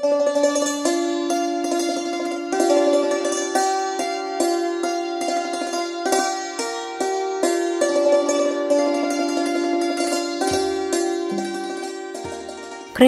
[0.00, 0.08] เคร่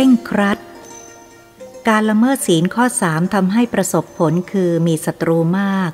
[0.09, 0.59] งครัด
[1.89, 5.93] การละเมิดศีลข้อสามทำให้ประสบผลคือมีศัตรูมาก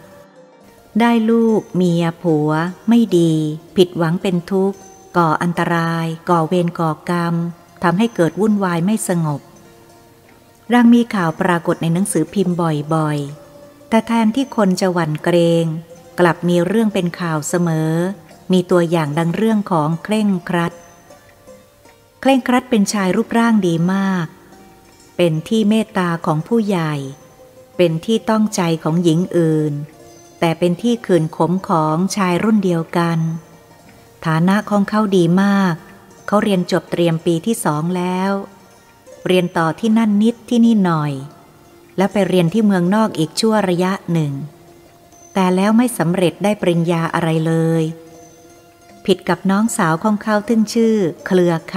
[1.00, 2.50] ได้ลูกเมียผัว
[2.88, 3.32] ไม่ดี
[3.76, 4.78] ผิดหวังเป็นทุกข์
[5.16, 7.34] ก่ออันตราย ก่อเวรก่อกรรม
[7.82, 9.40] ทำให้เกิดวุ่นวายไม่สงบ
[10.72, 12.56] รังมีข่าวปรากฏในหนังสือพิมพ์
[12.94, 15.64] บ่อยๆ แต่แทนที่คนจะหวั่นเกรง
[16.20, 17.92] กลับมีเรื่องเป็นข่าวเสมอ
[18.52, 20.72] มีตัวอย่างดังเรื่องของเคร่งครัด
[22.20, 24.26] เคร่งครัดเป็นชายรูปร่างดีมาก
[25.16, 26.94] เป็นที่เมตตาของผู้ใหญ่
[27.76, 29.72] เป็นที่ต้องใจของหญิงอื่น
[30.40, 33.18] แต่เป็นที่ขืนขมของชายรุ่นเดียวกัน
[34.26, 35.74] ฐานะของเขาดีมาก
[36.26, 38.32] เขาเรียนจบเตรียมปีที่สองแล้ว
[39.28, 41.12] เรียนต่อที่นั่นนิดที่นี่หน่อย
[41.96, 44.32] แล้วไปเรียนที่เมืองนอกอีกชั่วระยะหนึ่ง
[45.34, 47.82] แต่แล้วไม่สำเร็จได้ปริญญาอะไรเลย
[49.04, 51.74] ผิดกับน้องสาวของเขาทึ่งชื่อ เคลือค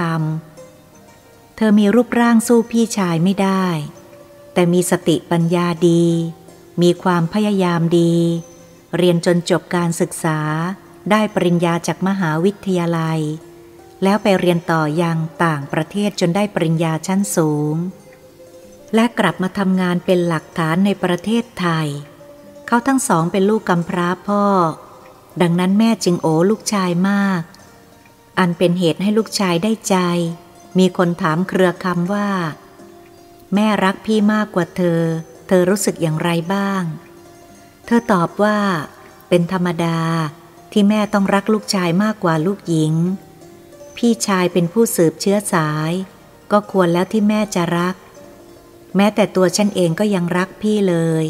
[0.78, 3.66] ำเธอมีรูปร่างสู้พี่ชายไม่ได้
[4.54, 6.04] แต่มีสติปัญญาดี
[6.82, 8.14] มีความพยายามดี
[8.96, 10.38] เรียนจนจบการศึกษา
[11.10, 13.20] ได้ปริญญาจากมหาวิทยาลัย
[14.02, 17.76] แล้วไปเรียนต่อยังต่างประเทศจนได้ปริญญาชั้นสูง
[18.94, 21.88] และกลับมาทำงานเป็นหลักฐานในประเทศไทย
[22.66, 24.44] เขาทั้งสองเป็นลูกกำพร้าพ่อ
[25.42, 27.42] ดังนั้นแม่จึงโอลูกชายมาก
[28.38, 29.96] อันเป็นเหตุให้ลูกชายได้ใจ
[30.78, 32.28] มีคนถามเครือคำว่า
[33.54, 35.00] แม่รักพี่มากกว่าเธอ
[35.46, 36.82] เธอรู้สึกอย่างไรบ้าง
[37.86, 38.58] เธอตอบว่า
[39.28, 39.98] เป็นธรรมดา
[40.72, 42.94] ที่แม่ต้องรักลูกชายมากกว่าลูกหญิง
[43.96, 45.92] พี่ชายเป็นผู้สืบเชื้อสาย
[46.52, 47.94] ก็ควรแล้วที่แม่จะรัก
[48.96, 51.24] แม้แต่ตัวฉันเองก็ยังรักพี่เลย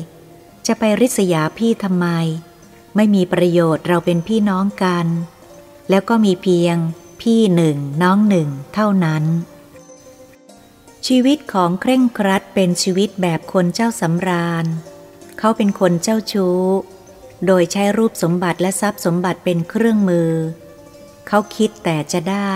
[0.66, 2.06] จะไปริษยาพี่ทำไม
[2.96, 5.06] ไม่มีประโยชน์เราเป็นพี่น้องกัน
[5.90, 6.76] แล้วก็มีเพียง
[7.20, 9.24] พี่หนึ่งน้องหนึ่งเท่านั้น
[11.06, 14.66] ชีวิตของเคร่งครัดเป็นชีวิตแบบคนเจ้าสำราญ
[15.38, 16.62] เขาเป็นคนเจ้าชู้
[17.46, 20.30] โดยใช้รูปสมบัติและทรัพย์สมบัติเป็นเครื่องมือ
[20.61, 22.54] เขาคิดแต่จะได้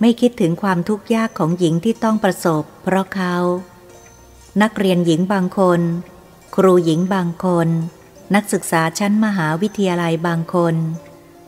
[0.00, 3.36] ไม่คิดถึงความทุกข์ยากของหญิงที่ต้องประสบ เพราะเขา
[4.62, 5.80] นักเรียนหญิงบางคน
[6.56, 7.68] ครูหญิงบางคน
[8.34, 10.74] นักศึกษาชั้นมหาวิทยาลัยบางคน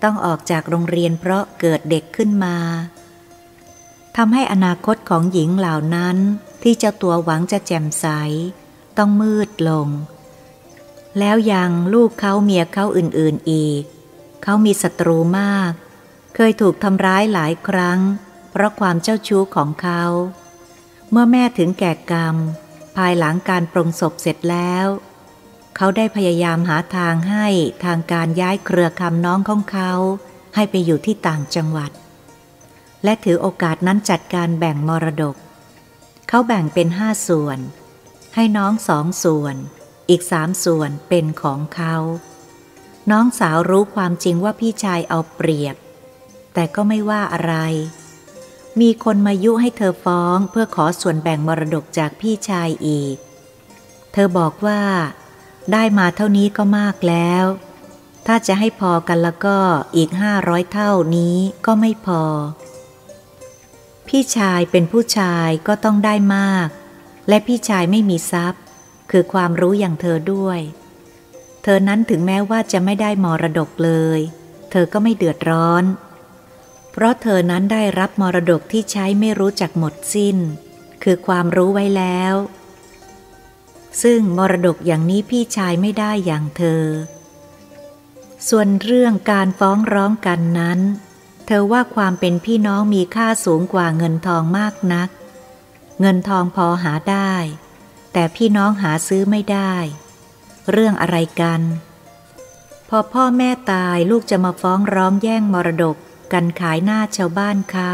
[0.03, 2.57] ต้องออกจากโรงเรียนเพราะเกิดเด็กขึ้นมา
[4.17, 6.17] ทำให้อนาคตของหญิงเหล่านั้น
[6.63, 8.07] ที่เจ้าตัวหวังจะแจ่มใส
[8.99, 9.89] ต้องมืดลง
[11.19, 13.83] แล้วยังลูกเขาเมียเขาอื่นๆอีก
[14.43, 15.73] เขามีศัตรูมาก
[16.35, 18.01] เคยถูกทำร้ายหลายครั้ง
[18.51, 20.03] เพราะความเจ้าชู้ของเขา
[21.11, 22.37] เมื่อแม่ถึงแก่กรรม
[22.97, 24.87] ภายหลังการปรงศพเสร็จแล้ว
[25.77, 27.47] เขาได้พยายามหาทางให้
[27.85, 29.93] ทางการย้ายเครือคำน้องของเขา
[30.55, 31.91] ให้ไปอยู่ที่ต่างจังหวัด
[33.05, 35.37] และถือโอกาสนั้นจัดการแบ่งมรดก
[36.29, 37.59] เขาแบ่งเป็นห้าส่วน
[38.35, 39.57] ให้น้องสองส่วน
[40.11, 41.97] อีกสามส่วนเป็นของเขา
[43.11, 45.77] น้องสาวรู้ความจริงว่าพี่ชายเอาเปรียบ
[46.55, 47.55] แต่ก็ไม่ว่าอะไร
[48.81, 53.17] มีคนมายุให้เธอฟ้องเพื่อขอส่วนแบ่งมรดกจากพี่ชายอีก
[54.13, 54.83] เธอบอกว่า
[55.73, 57.45] ได้มาเท่านี้ก็มากแล้ว
[58.27, 59.59] ถ้าจะให้พอกันแล้วก็
[59.97, 62.23] อีกห้าร้อยเท่านี้ก็ไม่พอ
[64.09, 66.69] พี่ชายเป็นผู้ชายก็ต้องได้มาก
[67.29, 68.63] และพี่ชายไม่มีทรัพย์
[69.11, 70.61] คือความรู้อย่างเธอด้วย
[71.63, 74.21] เธอนั้นถึงแม้ว่าจะไม่ได้มรดกเลย
[74.71, 75.85] เธอก็ไม่เดือดร้อน
[76.93, 80.37] เพราะเธอนั้นได้รับมรดกที่ใช้ไม่รู้จักหมดสิ้น
[81.03, 82.35] คือความรู้ไว้แล้ว
[84.03, 86.85] ซึ่งมรดกอย่างนี้พี่ชายไม่ได้อย่างเธอ
[88.49, 90.81] ส่วนเรื่องการฟ้องร้องกันนั้น
[91.47, 95.09] เธอว่าความเป็นพี่น้องมีค่าสูงกว่าเงินทองมากนัก
[96.01, 97.35] เงินทองพอหาได้
[98.13, 99.75] แต่พี่น้องหาซื้อไม่ได้
[100.71, 101.61] เรื่องอะไรกัน
[102.89, 105.97] พอพ่อแม่ตายลูกจะมาฟ้องร้องแย่งมรดก
[106.33, 107.93] กันขายหน้าชาวบ้านเขา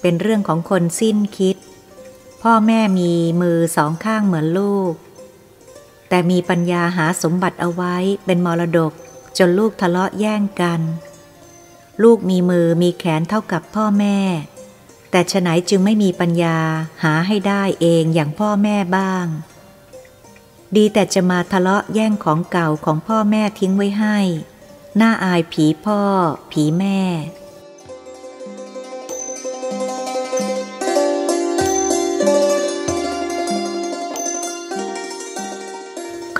[0.00, 1.56] เป็นเรื่องของคนสิ้นคิด
[2.42, 4.92] พ่อแม่มีมือสองข้างเหมือนลูก
[6.08, 8.92] แต่มีปัญญาหาสมบัติเอาไว้เป็นมรดก
[9.38, 10.80] จนลูกทะเลาะแย่งกัน
[12.02, 14.18] ลูกมีมือมีแขนเท่ากับพ่อแม่
[15.10, 16.58] แต่ฉไหนจึงไม่มีปัญญา
[17.02, 19.26] หาให้ได้เองอย่างพ่อแม่บ้าง
[20.76, 24.18] ดีแต่จะมาทะเลาะแย่งของเก่าของพ่อแม่ทิ้งไว้ให้
[24.96, 26.00] หน้าอายผีพ่อ
[26.50, 27.00] ผีแม่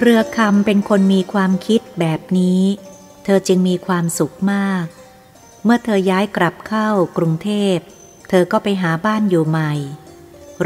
[0.02, 2.62] เครือคำเป็นคนมีความคิดแบบนี้
[3.24, 4.84] เธอจึงมีความสุขมาก
[5.64, 7.76] เมื่อเธอย้ายกลับเข้ากรุงเทพ
[8.28, 9.72] เธอก็ไปหาบ้านอยู่ใหม่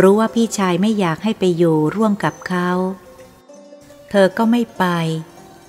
[0.01, 2.71] รู้ว่าพี่ชายไม่อยากให้ไปอยู่ร่วมกับเขา
[4.11, 4.85] เธอก็ไม่ไป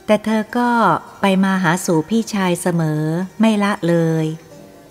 [0.05, 0.69] แต่เธอก็
[1.21, 3.03] ไปมาหาสู่พี่ชายเสมอ
[3.39, 4.25] ไม่ละเลย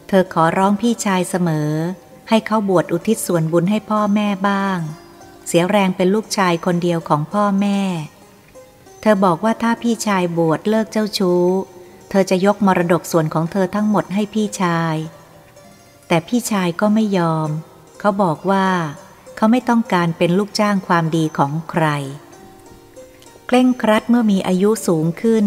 [0.08, 1.70] เธอขอร้องพี่ชายเสมอ
[2.28, 4.78] ให้เขาบวชอุทิศส่วนบุญให้พ่อแม่บ้าง
[5.46, 7.80] เสียแรงเป็นลูกชายคนเดียวของพ่อแม่
[9.06, 11.44] เธอบอกว่าถ้าพี่ชายบวชเลิกเจ้าชู้
[12.10, 14.96] เธอจะยกมรดกส่วนของเธอทั้งหมดให้พี่ชาย
[16.08, 17.48] แต่พี่ชายก็ไม่ยอม
[18.00, 18.66] เขาบอกว่า
[19.36, 21.86] เขาไม่ต้องการเป็นลูกจ้างความดีของใคร
[23.46, 25.46] เคร่งครัดเมื่อมีอายุสูงขึ้น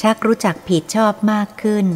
[0.00, 1.86] ชักรู้จักผิดชอบมากขึ้น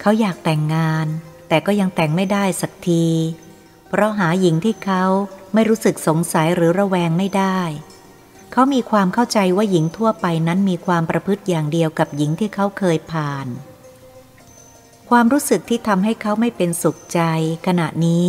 [0.00, 1.06] เขาอยากแต่งงาน
[1.48, 3.06] แต่ก็ยังแต่งไม่ได้สักที
[3.88, 5.04] เพราะหาหญิงที่เขา
[5.54, 7.60] ไม่รู้สึกสงสัยหรือระแวงไม่ได้
[8.52, 13.46] เขามีความเข้าใจว่าหญิงทั่วไปนั้นมีความประพฤติอย่างเดียวกับหญิงที่เขาเคยผ่าน
[15.10, 17.20] ความรู้สึกที่ทำให้เขาไม่เป็นสุขใจ
[17.66, 18.26] ขณะนี้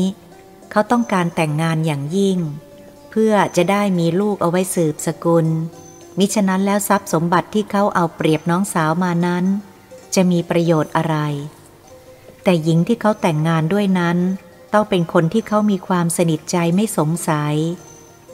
[0.71, 2.37] เขาต้องการแต่งงานอย่างยิ่ง
[3.09, 5.47] เพื่อจะได้มีลูกเอาไว้สืบสกุล
[6.17, 9.45] มิฉะนั้นแล้วทรัพย์สมบัติที่เขาเอาเปรียบน้องสาวมานั้น
[10.15, 11.15] จะมีประโยชน์อะไร
[12.43, 14.17] แต่หญิงที่เขาแต่งงานด้วยนั้น
[14.73, 17.55] ต้องเป็นคนที่เขามีความสนิทใจไม่สงสัย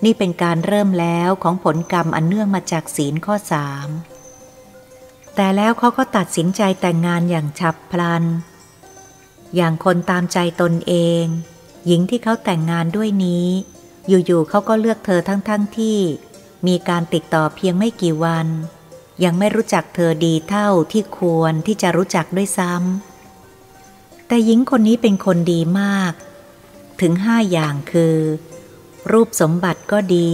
[0.03, 3.87] นี่เป็นการเริ่มแล้วของผลกรรมอันเนื่องมาจากศีลข้อสาม
[5.35, 8.23] แต่แล้วเขาก็ตัดสินใจแต่งงานอย่างฉับพลัน
[9.55, 10.93] อย่างคนตามใจตนเอ
[11.23, 11.25] ง
[11.87, 13.47] หญิงที่เขาแต่งงานด้วยนี้
[14.07, 15.97] อยู่ๆเขาก็เลือกเธอทั้งๆทที่
[16.67, 18.47] มีการติดต่อเพียงไม่กี่วัน
[19.23, 26.13] ยังไม่รู้จักเธอดีเท่าที่ควรที่จะรู้จักด้วยซ้ำแต่หญิงคนนี้เป็นคนดีมาก
[27.01, 28.15] ถึงห้าอย่างคือ
[29.11, 30.29] รูปสมบัติก็ดี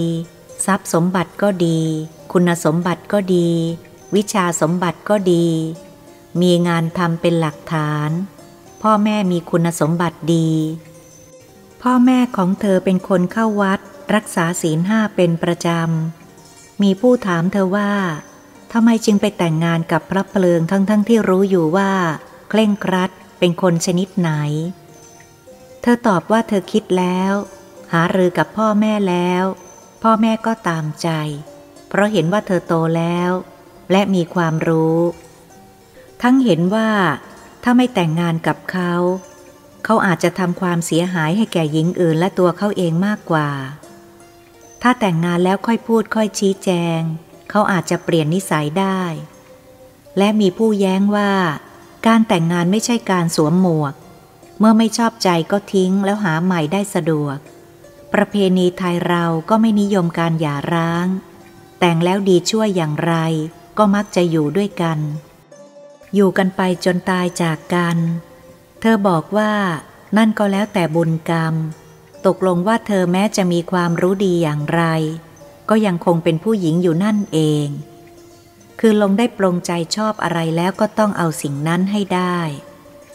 [0.66, 1.80] ทรัพย์สมบัติก็ดี
[2.32, 3.50] คุณสมบัติก็ดี
[4.16, 5.46] วิชาสมบัติก็ดี
[6.42, 8.10] มีงานทำเป็นหลักฐาน
[8.82, 10.50] พ่อแม่มีคุณสมบัติดี
[11.82, 13.80] พ่อแม่ของเธอเป็นคนเข้าวัด
[14.16, 17.92] รักษาศีลห้าเป็นประจำ มีผู้ถามเธอว่า
[18.72, 21.92] ทำไมจึงไปแต่งงานกับพระเพลิงทั้งๆทที่รู้อยู่ว่า
[22.50, 23.10] เคร่งครัด
[23.40, 24.32] เป็นคนชนิดไหน
[25.82, 27.34] เธอตอบว่าเธอคิดแล้ว
[27.94, 29.44] หารือกับพ่อแม่แล้ว
[30.04, 31.10] พ่อแม่ก็ตามใจ
[31.90, 33.32] เพราะเห็นว่าเธอโตแล้ว
[33.92, 35.00] และมีความรู้
[36.22, 36.90] ทั้งเห็นว่า
[37.64, 38.94] ถ้าไม่แต่งงานกับเขา
[39.86, 43.50] เขาอาจจะทำความเสียหายให้แก่หญิงอื่นและตัวเขาเองมากกว่า
[44.82, 47.00] ถ้าแต่งงานแล้วค่อยพูดค่อยชี้แจง
[47.50, 49.02] เขาอาจจะเปลี่ยนนิสัยได้
[50.18, 51.32] และมีผู้แย้งว่า
[52.08, 53.94] การแต่งงานไม่ใช่การสวมหมวก
[54.60, 57.38] เมื่อไม่ชอบใจก็ทิ้งแล้วหาใหม่ได้สะดวก
[58.14, 61.08] ประเพณีไทยเราก็ไม่นิยมการหย่าร้าง
[61.80, 63.14] แต่งแล้วดีช่วยอย่างไร
[63.78, 65.00] ก็มักจะอยู่ด้วยกัน
[66.16, 67.98] อยู่กันไปจนตายจากกัน
[68.80, 69.54] เธอบอกว่า
[70.18, 71.56] นั่นก็แล้วแต่บุญกรรม
[72.26, 74.84] ตกลงว่าเธอแม้จะมีความรู้ดีอย่างไร
[75.70, 77.68] ก็ยังคงเป็นผู้หญิงอยู่นั่นเอง
[78.80, 82.40] คือลงได้ปรงใจชอบอะไรแล้วก็ต้องเอาสิ่งนั้นให้ได้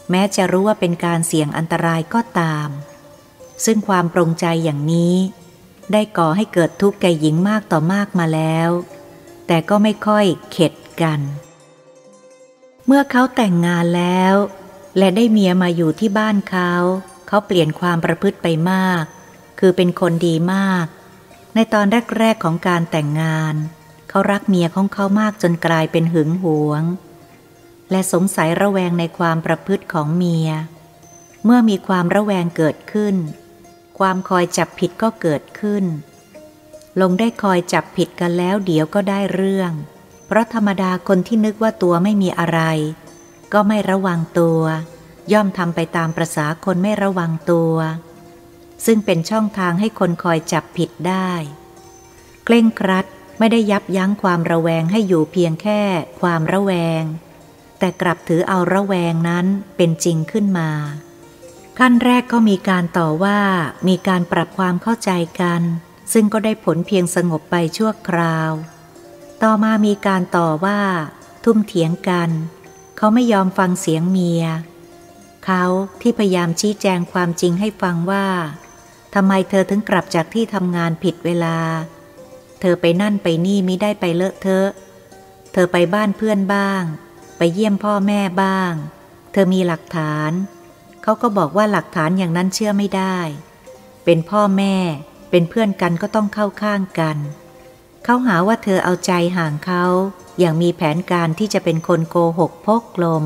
[0.09, 2.69] แม้จะรู้ว่าเป็นการเสี่ยงอันตรายก็ตาม
[3.65, 5.15] ซึ่งความปรงใจอย่างนี้
[5.91, 8.69] ได้ก่อให้เกิดทุกข์แก่หญิงมากต่อมากมาแล้ว
[9.47, 11.19] แต่ก็ไม่ค่อยเข็ดกัน
[12.85, 14.35] เมื่อเขาแต่งงานแล้ว
[14.97, 16.71] และได้เมียมาอยู่ที่บ้านเขา
[17.27, 19.03] เขาเปลี่ยนความประพฤติไปมาก
[19.59, 20.85] คือเป็นคนดีมาก
[21.55, 21.85] ในตอน
[22.17, 23.55] แรกๆของการแต่งงาน
[24.09, 26.83] เขารักเมียของเขามากจนกลายเป็นหึงหวง
[27.91, 30.49] และสงสัยระแวงในความประพฤติของเมีย
[31.45, 33.15] เมื่อมีความระแวงเกิดขึ้น
[33.99, 35.85] ความคอยจับผิดก็เกิดขึ้น
[37.01, 39.71] ลงได้คอยจับผิดกันแล้วเดี๋ยวก็ได้เรื่อง
[40.27, 42.59] เพราะธรรมดาคนที่นึกว่าตัวไม่มีอะไร
[43.53, 44.61] ก็ไม่ระวังตัว
[45.33, 47.75] ย่อมทำไปตามประษาคนไม่ระวังตัว
[48.85, 51.31] ซึ่งเป็นช่องทางให้คนคอยจับผิดได้
[52.45, 53.05] เคร่งครัด
[53.39, 55.81] ไม่ได้ยับยั้งความระแวงให้อยู่เพียงแค่
[56.21, 57.03] ความระแวง
[57.79, 59.45] แต่กลับถือเอาระแวงนั้น
[59.77, 60.69] เป็นจริงขึ้นมา
[61.81, 63.39] ขั้นแรกก็มีการต่อว่า
[63.87, 65.61] มีการปรับความเข้าใจกัน
[66.13, 68.51] ซึ่งก็ได้ผลเพียงสงบไปชั่วคราว
[69.43, 70.79] ต่อมามีการต่อว่า
[71.43, 72.29] ทุ่มเถียงกัน
[72.97, 74.43] เขาไม่ยอมฟังเสียงเมีย
[75.45, 75.63] เขา
[76.01, 78.27] ที่พยายามชี้แจงความจริงให้ฟังว่า
[79.15, 81.57] ทำไมเธอถึงกลับจากที่ทำงานผิดเวลา
[82.59, 84.69] เธอไปนั่นไปนี่มิได้ไปเลอะเทอะ
[85.53, 86.83] เธอไปบ้านเพื่อนบ้าง
[87.37, 88.73] ไปเยี่ยมพ่อแม่บ้าง
[89.31, 90.31] เธอมีหลักฐาน
[91.09, 93.17] เขาก็บอกว่าหลักฐานอย่างนั้นเชื่อไม่ได้
[94.05, 94.75] เป็นพ่อแม่
[95.31, 97.17] เป็นเพื่อนกันก็ต้องเข้าข้างกัน
[98.03, 99.83] เขาหาว่าเธอเอาใจห่างเขา
[100.39, 103.25] อย่างมีแผนการที่จะเป็นคนโกหกพกลม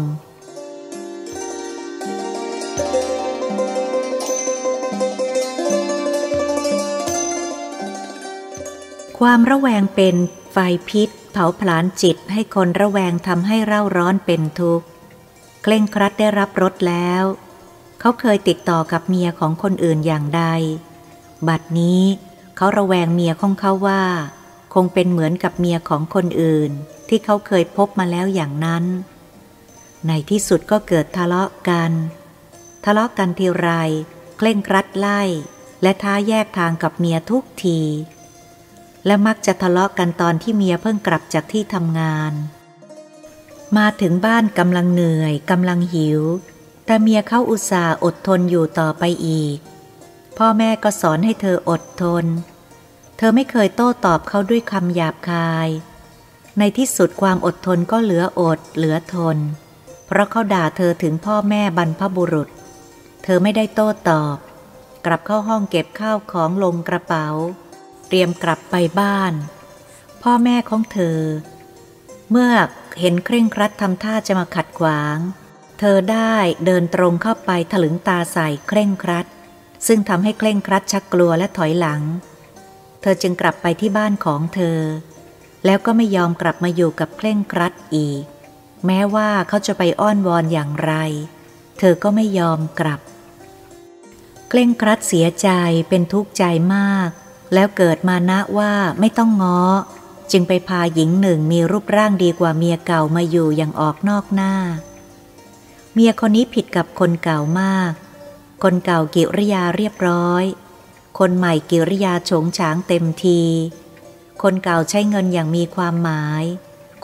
[9.19, 10.15] ความระแวงเป็น
[10.51, 10.57] ไฟ
[10.89, 14.85] พิษ เผาผลาญจิตให้คนระแวงทำให้เร่าร้อนเป็นทุกข์
[15.63, 17.25] เคร่งครัดได้รับรสแล้ว
[18.03, 20.43] เขาเคยติดต่อกับเมียของคนอื่นอย่างใด
[21.47, 22.01] บัดนี้
[22.57, 24.03] เขาระแวงเมียของเขาว่า
[24.73, 26.71] คงเป็นเหมือนกับเมียของคนอื่น
[27.09, 28.83] ที่เขาเคยพบมาแล้วอย่างนั้น
[30.07, 31.91] ในที่สุดก็เกิดทะเลาะกัน
[32.85, 33.69] ทะเลาะกันทีไร
[34.37, 35.21] เคร่งครัดไล่
[35.81, 37.79] และท้าแยกทางกับเมียทุกที
[39.05, 42.33] และมักจะทะเลาะกันตอนที่เมียเพิ่งกลับจากที่ทำงาน
[43.77, 46.21] มาถึงบ้านกำลังเหนื่อยกำลังหิว
[46.91, 49.57] แต่เมียเขาอุตส่าห์อดทนอยู่ต่อไปอีก
[50.37, 52.25] พ่อแม่ก็สอนให้เธออดทน
[53.17, 55.69] เธอไม่เคยโต้ตอบเขาด้วยคำหยาบคาย
[56.59, 59.37] ในที่สุดความอดทนก็เหลืออดเหลือทน
[60.07, 62.49] เพราะเขาด่าเธอถึงพ่อแม่บรรพบุรุษ
[63.23, 64.37] เธอไม่ได้โต้ตอบ
[65.05, 67.27] กลับเข้าห้องเก็บข้าวของลงกระเป๋า
[68.07, 69.33] เตรียมกลับไปบ้าน
[70.23, 71.19] พ่อแม่ของเธอ
[72.31, 72.51] เมื่อ
[72.99, 75.19] เห็นเคร่งครัดทำท่าจะมาขัดขวาง
[75.83, 76.35] เธอได้
[76.65, 79.25] เดินตรงเข้าไปถลึงตาใส่เคร่งครัด
[79.87, 82.01] ซึ่งทำให้เคร่งครัดชักกลัวและถอยหลัง
[83.01, 84.79] เธอจึงกลับไปที่บ้านของเธอ
[85.65, 88.23] แล้วก็ไม่ยอมกลับมาอยู่กับเคร่งครัดอีก
[88.85, 90.93] แม้ว่าเขาจะไปอ้อนวอนอย่างไร
[91.79, 92.99] เธอก็ไม่ยอมกลับ
[94.49, 95.49] เคร่งครัดเสียใจ
[95.89, 96.43] เป็นทุกข์ใจ
[96.75, 97.09] มาก
[97.53, 99.61] แล้วเกิดมานะว่าไม่ต้องง้อ
[100.31, 104.53] จึงไปพาหญิงหนึ่งมีรูปร่างดีกว่าเมียเก่ามาอยู่อย่างออกนอกหน้า
[105.93, 107.93] เมียคนนี้ผิดกับคนเก่ามาก
[108.63, 110.43] คนเก่ากิริยาเรียบร้อย
[111.19, 113.41] คนใหม่กิริยาโฉงฉางเต็มที
[114.41, 116.43] คนเก่าใช้เงินอย่างมีความหมาย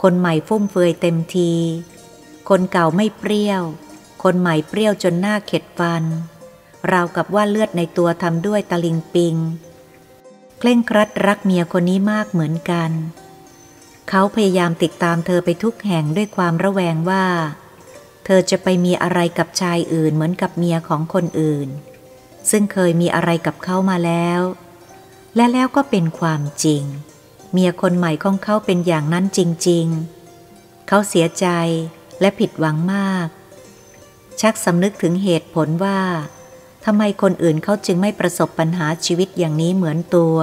[0.02, 1.52] คนใหม่ฟุ่มเฟือยเต็มที
[2.48, 3.62] คนเก่าไม่เปรี้ยว
[4.22, 6.04] คนใหม่เปรี้ยวจนหน้าเข็ดฟัน
[6.90, 9.36] ราวกับว่าเลือดในตัวทำด้วยตะลิงปิง
[10.58, 12.90] เคร่งครัดรักเมียคนนี้มากเหมือนกัน
[14.08, 17.24] เขาพยายามติดตามเธอไปทุกแห่งด้วยความระแวงว่า
[18.30, 21.68] เธอจะไปมีอะไรกับชายอื่นเหมือนกับเมียของคนอื่น
[22.50, 24.40] ซึ่งเคยมีอะไรกับเขามาแล้ว
[25.36, 26.82] และแล้วก็เป็นความจริง
[27.52, 29.86] เมียคนใหม่ของเขาเป็นอย่างนั้นจริง
[30.36, 31.46] ๆ เขาเสียใจ
[32.20, 33.28] และผิดหวังมาก
[34.40, 36.00] ชักสำนึกถึงเหตุผลว่า
[36.84, 40.36] ทำไมคนอื่นเขาจึงไม่ประสบปัญหาชีวิตอย่างนี้เหมือนตัว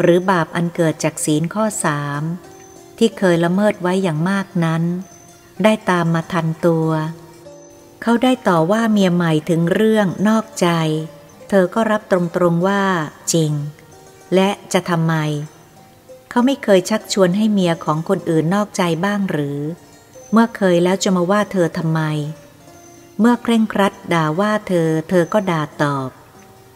[0.00, 2.22] หรือบาปอันเกิดจากศีลข้อสาม
[2.98, 4.84] ที่เคยละเมิดไว้อย่างมากนั้น
[5.62, 6.88] ได้ตามมาทันตัว
[8.02, 10.68] เขาได้ต่อว่าเมียใหม่ถึงเรื่องนอกใจ
[11.48, 12.82] เธอก็รับตรงๆว่า
[13.32, 13.52] จริง
[14.34, 15.14] และจะทำไม
[16.30, 19.60] เขาไม่เคยชักชวนให้เมียของคนอื่นนอกใจบ้างหรือ
[20.32, 22.00] เมื่อเคยแล้วจะมาว่าเธอทำไม
[23.20, 26.10] เมื่อเคร่งครัดด่าว่าเธอ เธอก็ด่าตอบ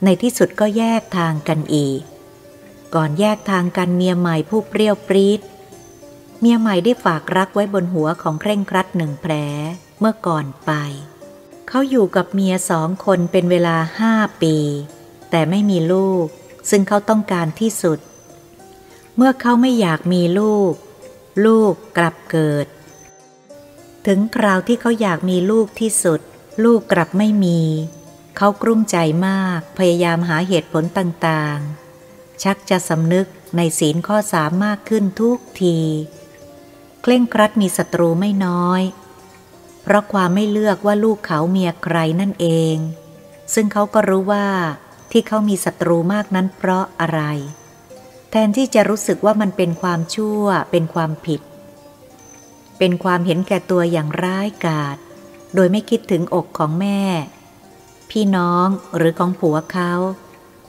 [0.04, 2.00] ในที่สุดก็แยกทางกันอีก
[2.94, 5.40] ก่อนแยกทางกันเมียใหม่ผู้เปรี้ยวปรีด
[6.40, 9.32] เมียใหม่ได้ฝากรักไว้บนหัวของเคร่งครัดหนึ่งแผล
[9.98, 10.72] เมื่อก่อนไป
[11.68, 14.56] เขาอยู่กับเมียสองคนเป็นเวลาห้าปี
[15.30, 16.26] แต่ไม่มีลูก
[16.70, 17.98] ซึ่งเขาต้องการที่สุด
[19.16, 20.72] เมื่อเขาไม่อยากมีลูก
[21.46, 22.66] ลูกกลับเกิด
[24.06, 26.20] ถึงคราวที่เขาอยากมีลูกที่สุด
[26.64, 27.60] ลูกกลับไม่มี
[28.36, 33.26] เขากลุ้มใจมากพยายามหาเหตุผลต่างๆ ชักจะสำนึก
[33.56, 35.78] ในศีลข้อสามมากขึ้นทุกที
[37.02, 38.82] เคร่งครัดมีศัตรูไม่น้อย
[39.82, 42.76] เพราะความไม่เลือกว่าลูกเขาเมียใครนั่นเอง
[43.54, 44.46] ซึ่งเขาก็รู้ว่า
[45.10, 47.20] ที่เขามีศัตรูมากนั้นเพราะอะไร
[48.30, 51.40] แทนที่จะรู้สึกว่ามันเป็นความชั่ว เป็นความผิด
[52.78, 54.96] เป็นความเห็นแก่ตัวอย่างร้ายกาจ
[55.54, 57.00] โดยไม่คิดถึงอกของแม่
[58.10, 59.92] พี่น้องหรือของผัวเขา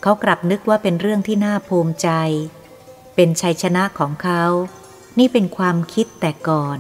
[0.02, 2.10] เขากลับนึกว่าเป็นเรื่องที่น่าภูมิใจ
[3.16, 4.44] เป็นชัยชนะของเขา
[5.20, 6.80] นี่เป็นความคิดแต่ก่อน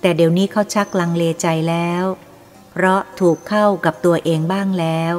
[0.00, 2.04] แต่เดี๋ยวนี้เขาชักลังเลใจแล้ว
[2.72, 5.14] เพราะถูกเข้ากับตัวเองบ้างแล้ว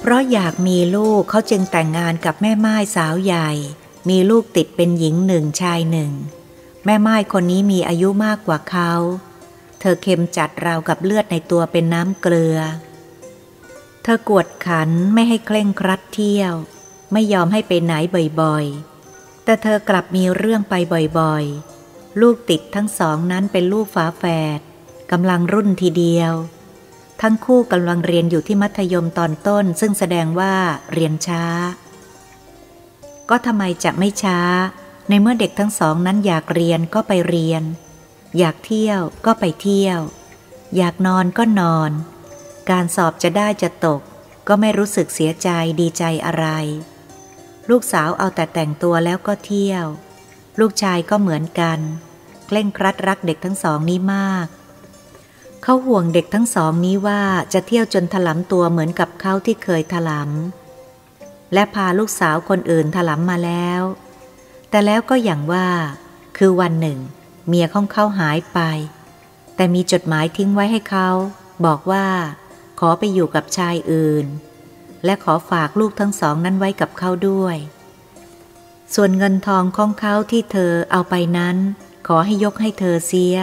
[0.00, 3.50] เพราะอยากมีลูกเขาจึงแต่งงานกับแม่ไม้สาวใหญ่
[4.08, 6.12] มีลูกติดเป็นหญิงหนึ่งชายหนึ่ง
[6.84, 8.92] แม่ไม้คนนี้มีอายุมากกว่าเขา
[9.80, 16.54] เธอเค็มจัดราวกับเลือดในตัวเป็นน้ำเกลือเเธอกวดขันไม่ให้เคร่งครัดเที่ยว
[17.12, 17.92] ไม่ยอมให้ไปไหน
[18.40, 20.74] บ่อยๆ แต่เธอกลับมีเรื่องไป
[21.18, 24.24] บ่อยๆ ลูกติดทั้งสองนั้นเป็นลูกฝาแฝ
[24.58, 24.60] ด
[25.12, 26.32] กำลังรุ่นทีเดียว
[27.22, 30.54] ทั้งคู่กำลังเรียนอยู่ที่มัธยมตอนต้น ซึ่งแสดงว่า
[30.92, 31.44] เรียนช้า
[33.30, 34.40] ก็ทำไมจะไม่ช้า
[35.08, 37.62] ในเมื่อเด็กทั้งสองนั้นอยากเรียนก็ไปเรียน
[38.38, 39.98] อยากเที่ยวก็ไปเที่ยว
[40.76, 41.90] อยากนอนก็นอน
[42.70, 44.00] การสอบจะได้จะตก
[44.48, 45.48] ก็ไม่รู้สึกเสียใจ
[45.80, 46.46] ดีใจอะไร
[47.70, 49.86] ลูกสาวเอาแต่แต่งตัวแล้วก็เที่ยว
[50.60, 51.78] ลูกชายก็เหมือนกัน
[52.46, 54.46] เคร่งครัดรักเด็กทั้งสองนี้มาก
[55.62, 63.82] เขาห่วงเด็กทั้งสองนี้ว่าจะเที่ยวจนถลำตัวเหมือนกับเขาที่เคยถลำและพาลูกสาวคนอื่นถลำมาแล้ว
[64.70, 65.68] แต่แล้วก็อย่างว่า
[66.38, 66.98] คือวันหนึ่ง
[67.48, 68.60] เมียของเขาหายไป
[69.56, 71.08] แต่มีจดหมายทิ้งไว้ให้เขา
[71.66, 72.06] บอกว่า
[72.80, 74.26] ขอไปอยู่กับชายอื่น
[75.04, 77.56] และขอฝากลูกทั้งสองนั้นไว้กับเขาด้วย
[78.94, 81.56] ส่วนเงินทองของเขาที่เธอเอาไปนั้น
[82.06, 83.36] ขอให้ยกให้เธอเสีย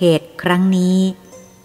[0.00, 0.98] เหตุครั้งนี้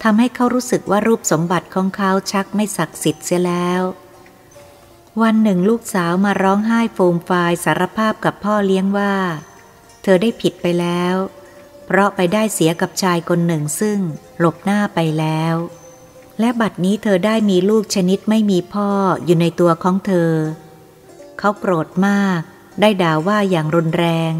[0.02, 3.82] ทำให้เขารู้สึกว่ารูปสมบัติของเขาชักไม่ศักดิ์สิทธิ์เสียแล้ว
[5.22, 9.14] วันหนึ่งลูกสาวมาร้องไห้โฟมฟายสารภาพกับพ่อเลี้ยงว่า
[10.02, 11.14] เธอได้ผิดไปแล้ว
[11.86, 13.98] เพราะไปได้เสียกับชายคนหนึ่งซึ่ง
[14.38, 15.54] หลบหน้าไปแล้ว
[16.40, 18.90] และบัดนี้เธอได้มีลูกชนิดไม่มีพ่อ
[19.24, 20.32] อยู่ในตัวของเธอ
[21.38, 22.40] เขาโกรธมาก
[22.80, 24.34] ได้ด่าว่าอย่างรุนแรง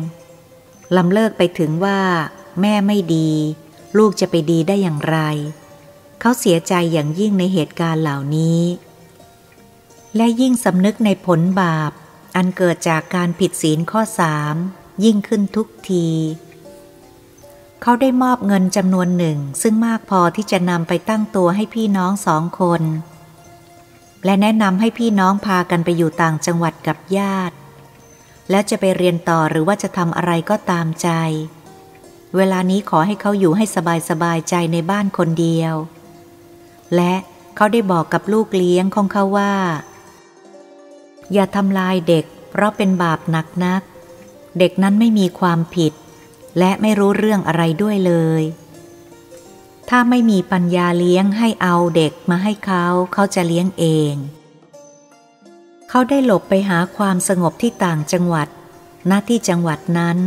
[0.97, 2.01] ลำเลิกไปถึงว่า
[2.61, 3.31] แม่ไม่ดี
[3.99, 5.19] ลูกจะไปดีได้อย่างไร
[6.21, 8.63] เขาเสียใจอย่างยิ่งในเหตุการณ์เหล่านี้
[10.17, 11.93] และยิ่งสำนึกในผลบาป
[12.37, 14.55] อันเกิดจากการผิดศีลข้อสาม
[15.05, 16.07] ยิ่งขึ้นทุกที
[17.87, 22.83] เขาได้มอบเงินจำนวนหนึ่ง ซึ่งมากพอที่จะนำไปตั้งตัวให้พี่น้องสองคน
[24.25, 27.57] และแนะนำให้พี่น้องพากันไปอยู่ต่างจังหวัดกับญาติ
[28.51, 31.09] แล้วจะไปเรียนต่อหรือว่าจะทำอะไรก็ตามใจ
[32.37, 35.75] เวลานี้ขอให้เขาอยู่ให้สบายสบายใจในบ้านคนเดียว
[36.95, 37.15] และ
[37.57, 39.55] เขาได้บอกกับลูกเลี้ยงของเขาว่า
[41.33, 43.83] อย่าทำลายเด็ก เพราะเป็นบาปหนักนัก
[44.59, 45.93] เด็กนั้นไม่มีความผิด
[46.59, 48.43] และไม่รู้เรื่องอะไรด้วยเลย
[49.89, 54.15] ถ้าไม่มีปัญญาเลี้ยงให้เอาเด็กมาให้เขาเขาจะเลี้ยงเอง
[55.89, 58.49] เขาได้หลบไปหาความสงบที่ต่างจังหวัด
[59.11, 60.19] ณที่จังหวัดนั้น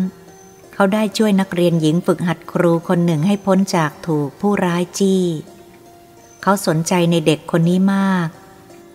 [0.74, 5.24] เขาได้ช่วยนักเรียนหญิงฝึกหัดครูคนหนึ่งให้พ้นจากถูกผู้ร้ายจี้
[6.42, 8.28] เขาสนใจในเด็กคนนี้มาก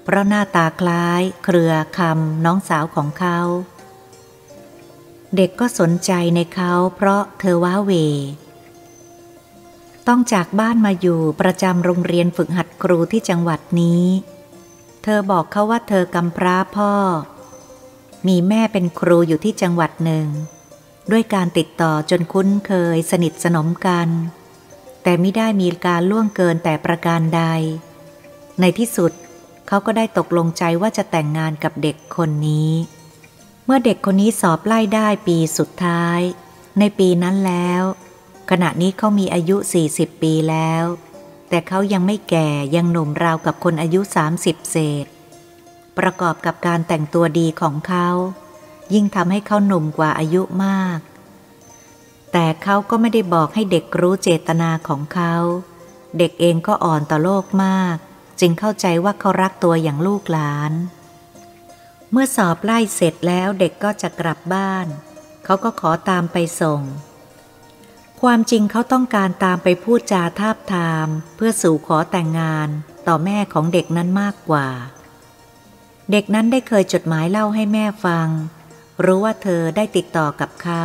[0.05, 3.39] เพราะหน้าตาคล้าย เครือคำน้องสาวของเขา
[3.72, 7.93] เเด็กก็สนใจในเขาเพราะเธอว้าเว
[10.09, 14.05] ต้องจากบ้านมาอยู่ประจำโรงเรียนฝึกหัดครูที่จังหวัดนี้
[15.03, 16.93] เธอบอกเขาว่าเธอกำพร้าพ่อ
[18.29, 20.27] มีแม่เป็นครูอยู่ที่จังหวัดหนึ่ง
[21.11, 24.09] ด้วยการติดต่อจนคุ้นเคยสนิทสนมกัน
[25.03, 27.43] แต่ไม่ได้มีการล่วงเกินแต่ประการใด
[28.61, 29.13] ในที่สุด
[29.69, 32.71] เขาก็ได้ตกลงใจว่าจะแต่งงานกับเด็กคนนี้
[33.75, 36.21] มื่อเด็กคนนี้สอบไล่ได้ปีสุดท้าย
[36.79, 37.83] ในปีนั้นแล้ว
[38.51, 39.57] ขณะนี้เขามีอายุ
[39.89, 40.85] 40 ปีแล้ว
[41.49, 44.01] แต่เขายังไม่แก่ยังหนุ่มราวกับคนอายุ
[44.37, 45.07] 30 เศษ
[45.99, 48.09] ประกอบกับการแต่งตัวดีของเขา
[48.95, 50.99] ยิ่งทำให้เขาหนุ่มกว่าอายุมาก
[52.33, 55.35] แต่เขาก็ไม่ได้บอกให้เด็กรู้เจตนาของเขา
[56.19, 57.97] เด็กเองก็อ่อนต่อโลกมาก
[58.41, 60.75] จึงเข้าใจว่าเขารักตัวอย่างลูกหลาน
[62.13, 64.87] เมื่อสอบไล่เสร็จแล้วเด็กก็จะกลับบ้าน
[65.45, 66.83] เขาก็ขอตามไปส่ง
[68.23, 72.69] ความจริงเขาต้องการตามไปพูดจาทาบทาม เพื่อสู่ขอแต่งงาน
[73.07, 74.69] ต่อแม่ของเด็กนั้นมากกว่า
[76.11, 78.29] เด็กนั้นได้เคยจดหมายเล่าให้แม่ฟัง
[79.05, 80.85] รู้ว่าเธอได้ติดต่อกับเขา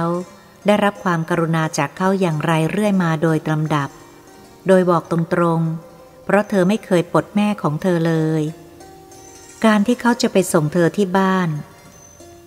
[0.65, 3.89] ได้รับความกรุณาจากเขาอย่างไรเรื่อยมาโดยลำดับ
[4.67, 8.43] โดยบอกตรงๆ เพราะเธอไม่เคยปลดแม่ของเธอเลย
[9.65, 11.49] การที่เขาจะไปส่งเธอที่บ้าน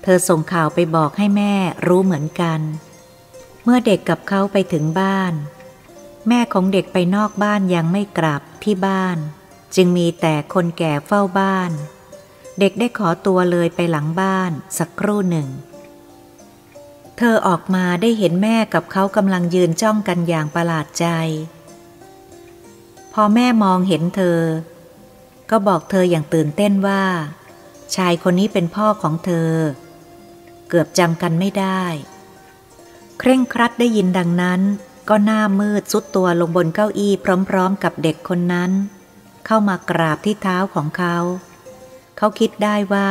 [0.03, 1.55] เธอส่งข่าวไปบอกให้แม่
[1.87, 2.61] รู้เหมือนกัน
[3.63, 5.33] เมื่อเด็กกับเขาไปถึงบ้าน
[6.29, 9.19] แม่ของเด็กไปนอกบ้านยังไม่กลับที่บ้าน
[9.77, 11.71] จึงมีแต่คนแก่เฝ้าบ้าน
[12.59, 15.49] เด็กได้ขอตัวเลยไปหลังบ้านสักครู่หนึ่ง
[17.17, 21.07] เธอออกมาได้เห็นแม่กับเขากำลังยืนจ้องกันอย่างประหลาดใจ
[23.13, 24.41] พอแม่มองเห็นเธอ
[25.51, 27.05] ก็บอกเธออย่างตื่นเต้นว่า
[27.97, 29.51] ชายคนนี้เป็นพ่อของเธอ
[30.69, 31.83] เกือบจำกันไม่ได้
[33.19, 34.61] เคร่งครัดได้ยินดังนั้น
[35.09, 37.13] ก็หน้ามืดสุดตัวลงบนเก้าอี้
[37.49, 38.71] พร้อมๆ กับเด็กคนนั้น
[39.47, 41.17] เข้ามากราบที่เท้าของเขา
[42.17, 43.11] เขาคิดได้ว่า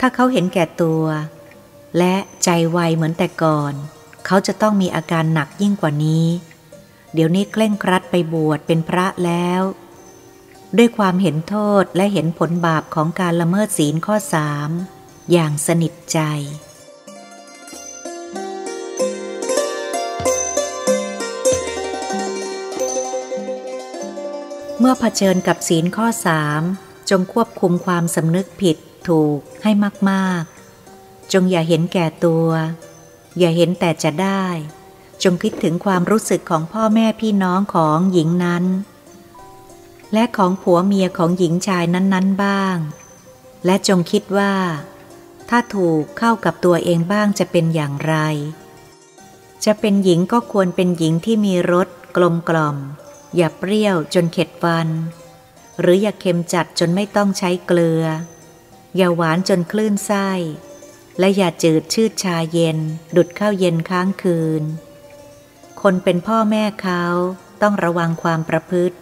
[0.00, 1.04] ถ้าเขาเห็นแก่ตัว
[1.98, 3.72] และใจไวเหมือนแต่ก่อน
[4.26, 6.26] เขาจะต้องมีอาการหนักยิ่งกว่านี้
[7.14, 9.62] เดี๋ยวนี้เคร่งครัดไปบวชเป็นพระแล้ว
[10.76, 14.70] ด้วยความเห็นโทษและเห็นผลบาปของการละเมิดศีลข้อสาม
[15.32, 16.20] อย่างสนิทใจ
[24.78, 26.62] เมื่อเผชิญกับศีลข้อสาม
[27.10, 28.76] จงควบคุมความสำนึกผิด
[29.08, 29.70] ถูกให้
[30.10, 32.48] มากๆ จงอย่าเห็นแก่ตัว
[33.38, 34.46] อย่าเห็นแต่จะได้
[35.22, 38.64] จงคิดถึงความรู้สึกของพ่อแม่พี่น้องของหญิงนั้น
[40.12, 42.76] และของผัวเมียของหญิงชายนั้น ๆ บ้าง
[43.64, 44.54] และจงคิดว่า
[45.48, 48.14] ถ้าถูกเข้ากับตัวเองบ้างจะเป็นอย่างไร
[49.64, 52.76] จะเป็นหญิงก็ควรเป็นหญิงที่มีรสกลมกล่อม
[53.36, 54.88] อย่าเปรี้ยวจนเข็ดฟัน
[55.80, 58.04] หรืออย่าเค็มจัดจนไม่ต้องใช้เกลือ
[58.96, 60.30] อย่าหวานจนคลื่นไส้
[61.18, 62.78] และอย่าจืดชืดชาเย็น
[63.16, 64.62] ดุดข้าวเย็นค้างคืน
[65.82, 67.04] คนเป็นพ่อแม่เขา
[67.62, 68.96] ต้องระวังความประพฤติ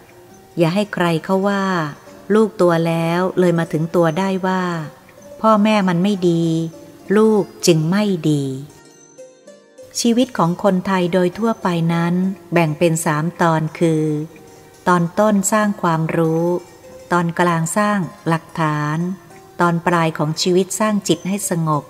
[0.57, 1.65] อย่าให้ใครเขาว่า
[2.33, 4.63] ลูกตัวแล้วเลยมาถึงตัวได้ว่า
[5.41, 6.43] พ่อแม่มันไม่ดี
[7.17, 8.43] ลูกจึงไม่ดี
[9.99, 12.13] ชีวิตของคนไทยโดยทั่วไปนั้น
[12.53, 14.05] แบ่งเป็นสามตอนคือ
[14.87, 16.45] ตอนต้นสร้างความรู้
[17.11, 18.97] ตอนกลางสร้างหลักฐาน
[19.61, 21.83] ตอนปลายของชีวิตสร้างจิตให้สงบ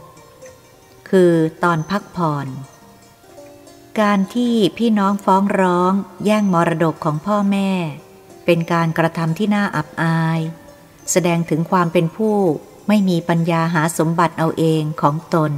[1.10, 2.48] คือตอนพักผ่อน
[4.00, 5.94] การที่พี่น้องฟ้องร้อง
[6.26, 7.70] แย่งมรดกของพ่อแม่
[8.50, 10.40] เป็นการกระทำที่น่าอับอาย
[11.12, 12.36] แสดงถึงความเป็นผู้
[12.88, 15.52] ไม่มีปัญญาหาสมบัติเอาเองของตน